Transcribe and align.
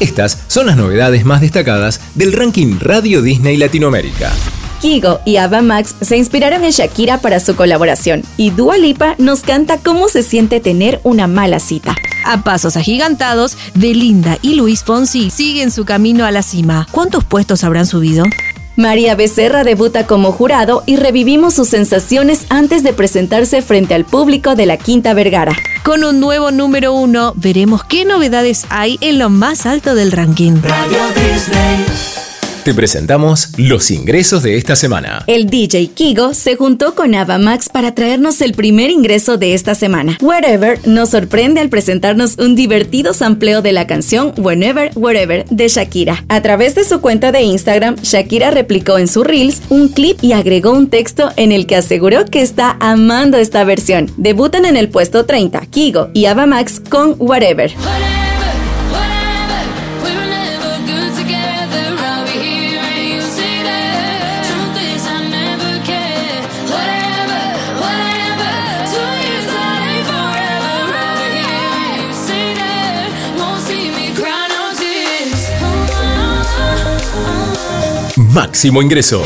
Estas 0.00 0.42
son 0.48 0.66
las 0.66 0.76
novedades 0.76 1.24
más 1.24 1.40
destacadas 1.40 2.00
del 2.14 2.32
ranking 2.32 2.78
Radio 2.80 3.22
Disney 3.22 3.56
Latinoamérica. 3.56 4.32
Kigo 4.80 5.20
y 5.24 5.36
Ava 5.36 5.62
Max 5.62 5.94
se 6.00 6.16
inspiraron 6.16 6.64
en 6.64 6.72
Shakira 6.72 7.18
para 7.18 7.38
su 7.38 7.54
colaboración 7.54 8.22
y 8.36 8.50
Dua 8.50 8.76
Lipa 8.76 9.14
nos 9.18 9.42
canta 9.42 9.78
cómo 9.78 10.08
se 10.08 10.22
siente 10.22 10.60
tener 10.60 11.00
una 11.04 11.26
mala 11.26 11.60
cita. 11.60 11.94
A 12.24 12.42
pasos 12.42 12.76
agigantados, 12.76 13.56
Belinda 13.74 14.36
y 14.42 14.56
Luis 14.56 14.82
Fonsi 14.82 15.30
siguen 15.30 15.70
su 15.70 15.84
camino 15.84 16.26
a 16.26 16.32
la 16.32 16.42
cima. 16.42 16.88
¿Cuántos 16.90 17.24
puestos 17.24 17.62
habrán 17.62 17.86
subido? 17.86 18.24
María 18.76 19.14
Becerra 19.14 19.62
debuta 19.62 20.06
como 20.06 20.32
jurado 20.32 20.82
y 20.86 20.96
revivimos 20.96 21.54
sus 21.54 21.68
sensaciones 21.68 22.46
antes 22.48 22.82
de 22.82 22.92
presentarse 22.92 23.62
frente 23.62 23.94
al 23.94 24.04
público 24.04 24.56
de 24.56 24.66
la 24.66 24.76
Quinta 24.76 25.14
Vergara. 25.14 25.56
Con 25.84 26.02
un 26.02 26.18
nuevo 26.18 26.50
número 26.50 26.94
uno, 26.94 27.34
veremos 27.36 27.84
qué 27.84 28.06
novedades 28.06 28.64
hay 28.70 28.96
en 29.02 29.18
lo 29.18 29.28
más 29.28 29.66
alto 29.66 29.94
del 29.94 30.12
ranking. 30.12 30.62
Radio 30.62 30.98
Disney. 31.14 32.13
Te 32.64 32.72
presentamos 32.72 33.50
los 33.58 33.90
ingresos 33.90 34.42
de 34.42 34.56
esta 34.56 34.74
semana. 34.74 35.22
El 35.26 35.50
DJ 35.50 35.88
Kigo 35.88 36.32
se 36.32 36.56
juntó 36.56 36.94
con 36.94 37.14
Ava 37.14 37.36
Max 37.36 37.68
para 37.68 37.94
traernos 37.94 38.40
el 38.40 38.54
primer 38.54 38.88
ingreso 38.88 39.36
de 39.36 39.52
esta 39.52 39.74
semana. 39.74 40.16
Wherever 40.22 40.80
nos 40.88 41.10
sorprende 41.10 41.60
al 41.60 41.68
presentarnos 41.68 42.38
un 42.38 42.54
divertido 42.54 43.12
sampleo 43.12 43.60
de 43.60 43.72
la 43.72 43.86
canción 43.86 44.32
Whenever, 44.38 44.92
Wherever 44.94 45.44
de 45.50 45.68
Shakira. 45.68 46.24
A 46.30 46.40
través 46.40 46.74
de 46.74 46.84
su 46.84 47.02
cuenta 47.02 47.32
de 47.32 47.42
Instagram, 47.42 47.96
Shakira 47.96 48.50
replicó 48.50 48.96
en 48.96 49.08
su 49.08 49.24
Reels 49.24 49.60
un 49.68 49.88
clip 49.88 50.16
y 50.22 50.32
agregó 50.32 50.70
un 50.70 50.88
texto 50.88 51.32
en 51.36 51.52
el 51.52 51.66
que 51.66 51.76
aseguró 51.76 52.24
que 52.24 52.40
está 52.40 52.78
amando 52.80 53.36
esta 53.36 53.64
versión. 53.64 54.10
Debutan 54.16 54.64
en 54.64 54.78
el 54.78 54.88
puesto 54.88 55.26
30, 55.26 55.66
Kigo 55.66 56.08
y 56.14 56.24
Ava 56.24 56.46
Max 56.46 56.80
con 56.88 57.14
Whatever. 57.18 57.74
Máximo 78.34 78.82
ingreso. 78.82 79.22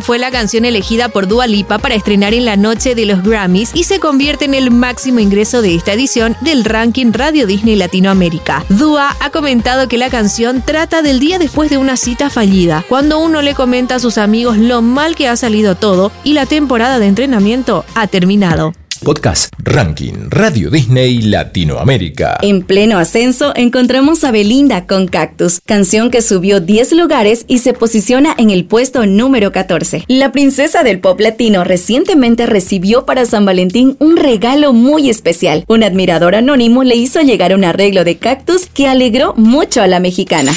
Fue 0.00 0.18
la 0.18 0.30
canción 0.30 0.64
elegida 0.64 1.10
por 1.10 1.28
Dua 1.28 1.46
Lipa 1.46 1.76
para 1.76 1.94
estrenar 1.94 2.32
en 2.32 2.46
la 2.46 2.56
noche 2.56 2.94
de 2.94 3.04
los 3.04 3.22
Grammys 3.22 3.72
y 3.74 3.84
se 3.84 4.00
convierte 4.00 4.46
en 4.46 4.54
el 4.54 4.70
máximo 4.70 5.20
ingreso 5.20 5.60
de 5.60 5.74
esta 5.74 5.92
edición 5.92 6.34
del 6.40 6.64
ranking 6.64 7.12
Radio 7.12 7.46
Disney 7.46 7.76
Latinoamérica. 7.76 8.64
Dua 8.70 9.14
ha 9.20 9.30
comentado 9.30 9.86
que 9.86 9.98
la 9.98 10.08
canción 10.08 10.62
trata 10.62 11.02
del 11.02 11.20
día 11.20 11.38
después 11.38 11.68
de 11.68 11.76
una 11.76 11.98
cita 11.98 12.30
fallida, 12.30 12.86
cuando 12.88 13.18
uno 13.18 13.42
le 13.42 13.54
comenta 13.54 13.96
a 13.96 14.00
sus 14.00 14.16
amigos 14.16 14.56
lo 14.56 14.80
mal 14.80 15.14
que 15.14 15.28
ha 15.28 15.36
salido 15.36 15.74
todo 15.74 16.10
y 16.24 16.32
la 16.32 16.46
temporada 16.46 16.98
de 16.98 17.08
entrenamiento 17.08 17.84
ha 17.94 18.06
terminado. 18.06 18.72
Podcast 19.04 19.52
Ranking 19.58 20.30
Radio 20.30 20.70
Disney 20.70 21.22
Latinoamérica. 21.22 22.38
En 22.42 22.62
pleno 22.62 22.98
ascenso 22.98 23.52
encontramos 23.56 24.24
a 24.24 24.30
Belinda 24.30 24.86
con 24.86 25.08
Cactus, 25.08 25.60
canción 25.64 26.10
que 26.10 26.22
subió 26.22 26.60
10 26.60 26.92
lugares 26.92 27.44
y 27.48 27.58
se 27.58 27.72
posiciona 27.72 28.34
en 28.38 28.50
el 28.50 28.64
puesto 28.64 29.06
número 29.06 29.52
14. 29.52 30.04
La 30.08 30.32
princesa 30.32 30.82
del 30.82 31.00
pop 31.00 31.18
latino 31.20 31.64
recientemente 31.64 32.46
recibió 32.46 33.06
para 33.06 33.26
San 33.26 33.44
Valentín 33.44 33.96
un 33.98 34.16
regalo 34.16 34.72
muy 34.72 35.10
especial. 35.10 35.64
Un 35.68 35.82
admirador 35.82 36.34
anónimo 36.34 36.84
le 36.84 36.96
hizo 36.96 37.20
llegar 37.20 37.54
un 37.54 37.64
arreglo 37.64 38.04
de 38.04 38.16
Cactus 38.18 38.66
que 38.66 38.88
alegró 38.88 39.34
mucho 39.36 39.82
a 39.82 39.86
la 39.86 40.00
mexicana. 40.00 40.52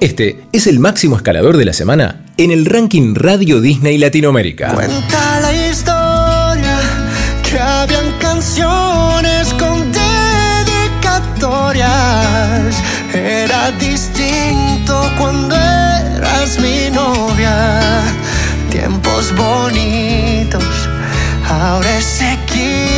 Este 0.00 0.44
es 0.52 0.68
el 0.68 0.78
máximo 0.78 1.16
escalador 1.16 1.56
de 1.56 1.64
la 1.64 1.72
semana 1.72 2.20
en 2.36 2.52
el 2.52 2.66
ranking 2.66 3.16
Radio 3.16 3.60
Disney 3.60 3.98
Latinoamérica. 3.98 4.74
Cuenta 4.74 5.40
la 5.40 5.52
historia 5.52 6.78
que 7.42 7.58
habían 7.58 8.12
canciones 8.20 9.52
con 9.54 9.90
dedicatorias. 9.90 12.76
Era 13.12 13.72
distinto 13.72 15.02
cuando 15.18 15.56
eras 15.56 16.60
mi 16.60 16.90
novia. 16.94 18.04
Tiempos 18.70 19.34
bonitos. 19.36 20.62
Ahora 21.48 21.98
ese 21.98 22.34
equipo 22.34 22.97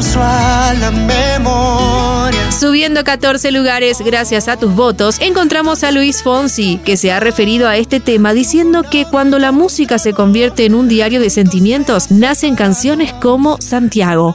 la 0.00 0.90
memoria. 0.90 2.50
Subiendo 2.50 3.04
14 3.04 3.50
lugares 3.52 4.00
gracias 4.00 4.48
a 4.48 4.56
tus 4.56 4.74
votos, 4.74 5.18
encontramos 5.20 5.84
a 5.84 5.90
Luis 5.90 6.22
Fonsi, 6.22 6.80
que 6.82 6.96
se 6.96 7.12
ha 7.12 7.20
referido 7.20 7.68
a 7.68 7.76
este 7.76 8.00
tema 8.00 8.32
diciendo 8.32 8.84
que 8.84 9.04
cuando 9.04 9.38
la 9.38 9.52
música 9.52 9.98
se 9.98 10.14
convierte 10.14 10.64
en 10.64 10.74
un 10.74 10.88
diario 10.88 11.20
de 11.20 11.28
sentimientos, 11.28 12.10
nacen 12.10 12.56
canciones 12.56 13.12
como 13.12 13.60
Santiago. 13.60 14.34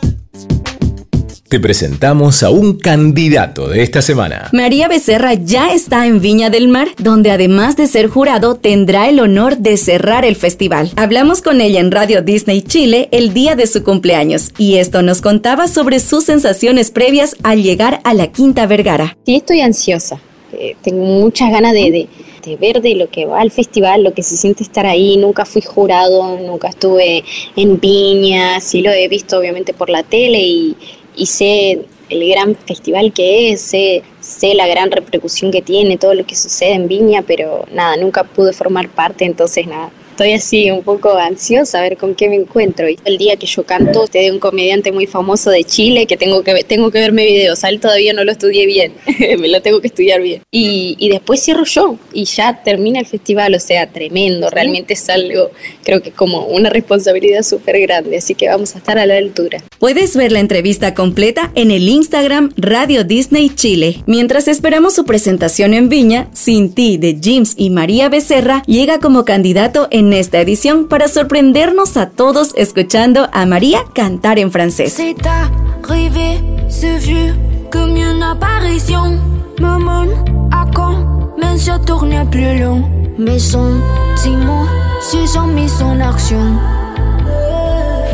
Te 1.49 1.61
presentamos 1.61 2.43
a 2.43 2.49
un 2.49 2.77
candidato 2.77 3.69
de 3.69 3.81
esta 3.81 4.01
semana. 4.01 4.49
María 4.51 4.89
Becerra 4.89 5.33
ya 5.33 5.71
está 5.71 6.05
en 6.05 6.19
Viña 6.19 6.49
del 6.49 6.67
Mar, 6.67 6.89
donde 6.97 7.31
además 7.31 7.77
de 7.77 7.87
ser 7.87 8.07
jurado 8.07 8.55
tendrá 8.55 9.07
el 9.07 9.21
honor 9.21 9.55
de 9.55 9.77
cerrar 9.77 10.25
el 10.25 10.35
festival. 10.35 10.91
Hablamos 10.97 11.41
con 11.41 11.61
ella 11.61 11.79
en 11.79 11.91
Radio 11.91 12.21
Disney 12.21 12.63
Chile 12.63 13.07
el 13.13 13.33
día 13.33 13.55
de 13.55 13.65
su 13.65 13.81
cumpleaños 13.81 14.51
y 14.57 14.75
esto 14.75 15.01
nos 15.03 15.21
contaba 15.21 15.69
sobre 15.69 16.01
sus 16.01 16.25
sensaciones 16.25 16.91
previas 16.91 17.37
al 17.43 17.63
llegar 17.63 18.01
a 18.03 18.13
la 18.13 18.27
Quinta 18.27 18.65
Vergara. 18.65 19.15
Sí, 19.25 19.37
estoy 19.37 19.61
ansiosa. 19.61 20.19
Eh, 20.51 20.75
tengo 20.81 21.05
muchas 21.05 21.49
ganas 21.49 21.71
de, 21.71 22.09
de 22.45 22.55
ver 22.57 22.81
de 22.81 22.95
lo 22.95 23.09
que 23.09 23.25
va 23.25 23.39
al 23.39 23.51
festival, 23.51 24.03
lo 24.03 24.13
que 24.13 24.23
se 24.23 24.35
siente 24.35 24.63
estar 24.63 24.85
ahí. 24.85 25.15
Nunca 25.15 25.45
fui 25.45 25.61
jurado, 25.61 26.39
nunca 26.39 26.67
estuve 26.67 27.23
en 27.55 27.79
Viña, 27.79 28.59
sí 28.59 28.81
lo 28.81 28.91
he 28.91 29.07
visto 29.07 29.39
obviamente 29.39 29.73
por 29.73 29.89
la 29.89 30.03
tele 30.03 30.39
y, 30.39 30.75
y 31.17 31.25
sé 31.25 31.85
el 32.09 32.29
gran 32.29 32.55
festival 32.55 33.11
que 33.11 33.51
es, 33.51 33.61
sé, 33.61 34.03
sé, 34.21 34.53
la 34.53 34.67
gran 34.67 34.91
repercusión 34.91 35.51
que 35.51 35.61
tiene, 35.61 35.97
todo 35.97 36.13
lo 36.13 36.25
que 36.25 36.35
sucede 36.35 36.73
en 36.73 36.87
Viña, 36.87 37.23
pero 37.23 37.65
nada, 37.73 37.97
nunca 37.97 38.23
pude 38.23 38.53
formar 38.53 38.87
parte, 38.87 39.25
entonces 39.25 39.67
nada, 39.67 39.91
estoy 40.17 40.33
así 40.33 40.71
un 40.71 40.81
poco 40.81 41.15
ansiosa 41.15 41.77
a 41.77 41.81
ver 41.83 41.95
con 41.95 42.15
qué 42.15 42.27
me 42.27 42.35
encuentro. 42.35 42.89
Y 42.89 42.97
el 43.05 43.19
día 43.19 43.35
que 43.35 43.45
yo 43.45 43.63
canto, 43.63 44.03
usted 44.03 44.21
de 44.21 44.31
un 44.31 44.39
comediante 44.39 44.91
muy 44.91 45.05
famoso 45.05 45.51
de 45.51 45.63
Chile 45.63 46.07
que 46.07 46.17
tengo 46.17 46.41
que, 46.41 46.63
tengo 46.63 46.89
que 46.89 46.99
verme 46.99 47.23
videos. 47.23 47.63
A 47.63 47.69
él 47.69 47.79
todavía 47.79 48.13
no 48.13 48.23
lo 48.23 48.31
estudié 48.31 48.65
bien, 48.65 48.93
me 49.39 49.47
lo 49.47 49.61
tengo 49.61 49.79
que 49.79 49.87
estudiar 49.87 50.21
bien. 50.23 50.41
Y, 50.49 50.95
y 50.97 51.09
después 51.09 51.43
cierro 51.43 51.65
yo 51.65 51.99
y 52.13 52.25
ya 52.25 52.63
termina 52.63 52.99
el 52.99 53.05
festival, 53.05 53.53
o 53.53 53.59
sea, 53.59 53.91
tremendo. 53.91 54.49
Realmente 54.49 54.95
es 54.95 55.07
algo, 55.07 55.51
creo 55.83 56.01
que 56.01 56.09
como 56.09 56.47
una 56.47 56.71
responsabilidad 56.71 57.43
súper 57.43 57.79
grande, 57.81 58.17
así 58.17 58.33
que 58.33 58.47
vamos 58.47 58.73
a 58.73 58.79
estar 58.79 58.97
a 58.97 59.05
la 59.05 59.17
altura. 59.17 59.61
Puedes 59.77 60.15
ver 60.17 60.31
la 60.31 60.39
entrevista 60.39 60.95
completa 60.95 61.51
en 61.53 61.69
el 61.69 61.87
Instagram 61.87 62.53
Radio 62.57 63.03
Disney 63.03 63.51
Chile. 63.53 64.01
Mientras 64.07 64.47
esperamos 64.47 64.95
su 64.95 65.05
presentación 65.05 65.75
en 65.75 65.89
Viña, 65.89 66.27
Sin 66.33 66.73
Ti 66.73 66.97
de 66.97 67.19
James 67.21 67.53
y 67.55 67.69
María 67.69 68.09
Becerra 68.09 68.63
llega 68.65 68.99
como 68.99 69.23
candidato 69.23 69.87
en 69.91 70.06
esta 70.13 70.39
edición 70.39 70.87
para 70.87 71.07
sorprendernos 71.07 71.97
a 71.97 72.09
todos 72.09 72.53
escuchando 72.55 73.29
a 73.31 73.45
María 73.45 73.83
cantar 73.93 74.39
en 74.39 74.51
francés. 74.51 74.93
En. 74.93 75.51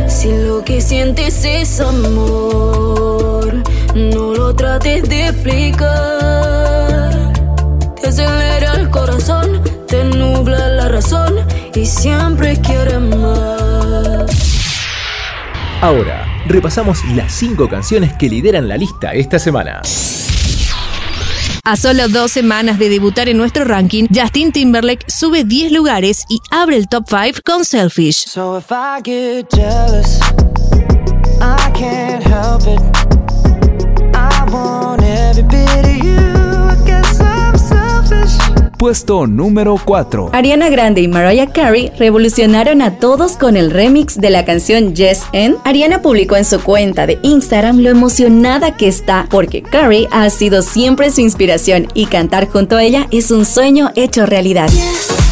Si 0.08 0.32
lo 0.32 0.64
que 0.64 0.82
sientes 0.82 1.44
es 1.44 1.80
amor, 1.80 3.64
no 3.96 4.34
lo 4.34 4.56
trates 4.56 5.10
de. 5.10 6.23
Y 11.76 11.86
siempre 11.86 12.60
quiere 12.62 13.00
más. 13.00 14.32
Ahora, 15.82 16.26
repasamos 16.48 17.04
las 17.16 17.34
5 17.34 17.68
canciones 17.68 18.14
que 18.14 18.30
lideran 18.30 18.68
la 18.68 18.78
lista 18.78 19.14
esta 19.14 19.40
semana. 19.40 19.82
A 21.66 21.78
solo 21.78 22.10
dos 22.10 22.32
semanas 22.32 22.78
de 22.78 22.90
debutar 22.90 23.30
en 23.30 23.38
nuestro 23.38 23.64
ranking, 23.64 24.08
Justin 24.14 24.52
Timberlake 24.52 25.06
sube 25.08 25.44
10 25.44 25.72
lugares 25.72 26.26
y 26.30 26.42
abre 26.52 26.78
el 26.78 26.88
top 26.88 27.06
5 27.08 27.40
con 27.46 27.66
Selfish. 27.66 28.26
So 28.28 28.58
if 28.58 28.72
I 28.72 29.02
get 29.02 29.48
jealous, 29.50 30.20
I 31.40 31.72
can't 31.74 32.24
help 32.24 32.68
it. 32.68 33.13
Puesto 38.84 39.28
número 39.28 39.80
4. 39.82 40.32
Ariana 40.34 40.68
Grande 40.68 41.00
y 41.00 41.08
Mariah 41.08 41.54
Carey 41.54 41.90
revolucionaron 41.98 42.82
a 42.82 43.00
todos 43.00 43.38
con 43.38 43.56
el 43.56 43.72
remix 43.72 44.20
de 44.20 44.30
la 44.30 44.44
canción 44.44 44.94
Yes 44.94 45.24
and. 45.32 45.56
Ariana 45.64 46.02
publicó 46.02 46.36
en 46.36 46.44
su 46.44 46.60
cuenta 46.60 47.08
de 47.08 47.18
Instagram 47.24 47.80
lo 47.80 47.90
emocionada 47.90 48.76
que 48.76 48.90
está 48.90 49.26
porque 49.30 49.62
Carey 49.62 50.10
ha 50.12 50.30
sido 50.30 50.62
siempre 50.62 51.12
su 51.12 51.22
inspiración 51.22 51.88
y 51.94 52.08
cantar 52.08 52.50
junto 52.50 52.76
a 52.76 52.84
ella 52.84 53.08
es 53.10 53.32
un 53.32 53.46
sueño 53.46 53.90
hecho 53.96 54.26
realidad. 54.26 54.68
Yes, 54.68 55.23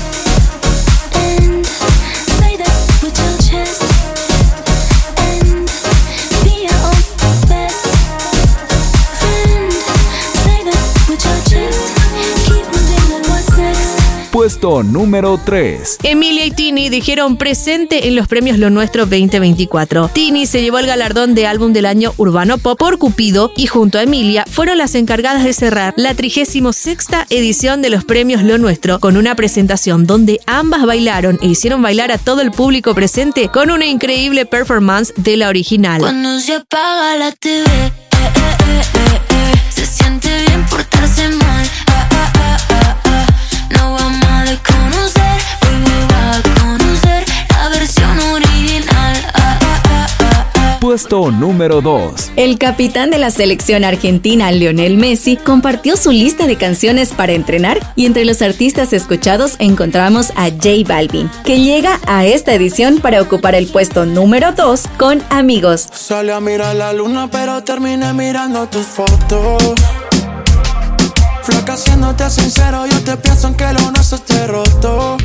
Puesto 14.42 14.82
número 14.82 15.40
3. 15.46 16.00
Emilia 16.02 16.48
y 16.48 16.50
Tini 16.50 16.90
dijeron 16.90 17.38
presente 17.38 18.08
en 18.08 18.16
los 18.16 18.28
premios 18.28 18.58
Lo 18.58 18.72
Nuestro 18.72 19.06
2024. 19.06 20.10
Tini 20.12 20.48
se 20.48 20.64
llevó 20.64 20.80
el 20.80 20.88
galardón 20.88 21.36
de 21.36 21.46
álbum 21.46 21.74
del 21.74 21.86
año 21.86 22.12
Urbano 22.18 22.58
Pop 22.58 22.80
por 22.80 22.98
Cupido 22.98 23.52
y 23.56 23.68
junto 23.68 24.00
a 24.00 24.02
Emilia 24.02 24.46
fueron 24.50 24.80
las 24.80 24.96
encargadas 24.96 25.44
de 25.44 25.54
cerrar 25.54 25.94
la 25.96 26.16
36 26.16 26.64
edición 27.30 27.84
de 27.84 27.92
los 27.92 28.04
premios 28.04 28.42
Lo 28.42 28.58
Nuestro 28.58 29.00
con 29.00 29.16
una 29.16 29.36
presentación 29.36 30.08
donde 30.08 30.40
ambas 30.48 30.88
bailaron 30.88 31.38
e 31.44 31.46
hicieron 31.46 31.84
bailar 31.84 32.12
a 32.12 32.18
todo 32.18 32.42
el 32.42 32.50
público 32.50 32.96
presente 32.96 33.50
con 33.50 33.70
una 33.70 33.86
increíble 33.86 34.48
performance 34.48 35.14
de 35.18 35.38
la 35.38 35.50
original. 35.50 36.02
Cuando 36.02 36.40
se 36.40 36.56
apaga 36.56 37.16
la 37.16 37.32
TV, 37.32 37.70
Puesto 51.12 51.30
número 51.30 51.82
2. 51.82 52.32
El 52.38 52.58
capitán 52.58 53.10
de 53.10 53.18
la 53.18 53.32
selección 53.32 53.84
argentina, 53.84 54.50
Lionel 54.54 54.96
Messi, 54.96 55.36
compartió 55.36 55.98
su 55.98 56.10
lista 56.12 56.48
de 56.48 56.56
canciones 56.56 57.12
para 57.12 57.34
entrenar 57.34 57.80
y 57.98 58.06
entre 58.06 58.24
los 58.24 58.42
artistas 58.42 58.94
escuchados 58.94 59.58
encontramos 59.60 60.32
a 60.38 60.50
J 60.50 60.70
Balvin, 60.88 61.30
que 61.44 61.60
llega 61.60 62.00
a 62.08 62.26
esta 62.26 62.54
edición 62.54 63.00
para 63.02 63.22
ocupar 63.22 63.56
el 63.56 63.68
puesto 63.68 64.06
número 64.06 64.54
2 64.54 64.84
con 64.98 65.22
Amigos. 65.30 65.90
Salí 65.92 66.30
a 66.30 66.40
mirar 66.40 66.78
la 66.78 66.94
luna, 66.94 67.30
pero 67.30 67.62
terminé 67.62 68.14
mirando 68.14 68.66
tus 68.70 68.86
fotos. 68.86 69.62
Flaca, 71.44 71.76
siéndote 71.76 72.30
sincero, 72.30 72.86
yo 72.86 73.04
te 73.04 73.18
pienso 73.18 73.50
en 73.50 73.56
que 73.56 73.74
lo 73.74 73.92
nuestro 73.92 74.16
esté 74.16 74.48
roto. 74.48 75.18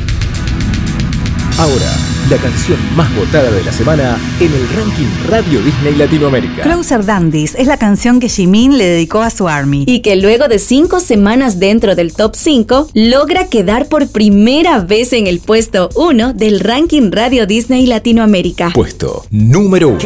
Ahora, 1.59 1.91
la 2.29 2.37
canción 2.37 2.77
más 2.95 3.13
votada 3.15 3.49
de 3.49 3.63
la 3.63 3.71
semana 3.71 4.15
en 4.39 4.53
el 4.53 4.69
ranking 4.75 5.07
Radio 5.27 5.59
Disney 5.63 5.95
Latinoamérica. 5.95 6.61
Closer 6.61 7.03
Dandies 7.03 7.55
es 7.55 7.65
la 7.65 7.77
canción 7.77 8.19
que 8.19 8.29
Jimin 8.29 8.77
le 8.77 8.85
dedicó 8.85 9.23
a 9.23 9.31
su 9.31 9.47
army. 9.47 9.83
Y 9.87 10.01
que 10.01 10.17
luego 10.17 10.47
de 10.47 10.59
cinco 10.59 10.99
semanas 10.99 11.57
dentro 11.59 11.95
del 11.95 12.13
top 12.13 12.35
5, 12.35 12.89
logra 12.93 13.47
quedar 13.47 13.87
por 13.87 14.07
primera 14.07 14.81
vez 14.81 15.13
en 15.13 15.25
el 15.25 15.39
puesto 15.39 15.89
1 15.95 16.33
del 16.33 16.59
ranking 16.59 17.09
Radio 17.11 17.47
Disney 17.47 17.87
Latinoamérica. 17.87 18.69
Puesto 18.75 19.25
número 19.31 19.89
1. 19.89 19.97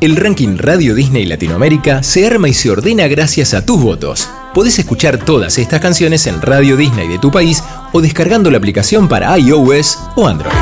El 0.00 0.14
ranking 0.14 0.58
Radio 0.58 0.94
Disney 0.94 1.26
Latinoamérica 1.26 2.04
se 2.04 2.24
arma 2.24 2.48
y 2.48 2.54
se 2.54 2.70
ordena 2.70 3.08
gracias 3.08 3.52
a 3.52 3.66
tus 3.66 3.82
votos. 3.82 4.30
Podés 4.54 4.78
escuchar 4.78 5.18
todas 5.18 5.58
estas 5.58 5.80
canciones 5.80 6.28
en 6.28 6.40
Radio 6.40 6.76
Disney 6.76 7.08
de 7.08 7.18
tu 7.18 7.32
país 7.32 7.64
o 7.92 8.00
descargando 8.00 8.48
la 8.48 8.58
aplicación 8.58 9.08
para 9.08 9.36
iOS 9.36 9.98
o 10.14 10.28
Android. 10.28 10.54